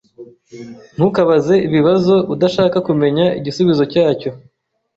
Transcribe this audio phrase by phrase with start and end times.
[0.95, 4.31] Ntukabaze ibibazo udashaka kumenya igisubizo cyacyo.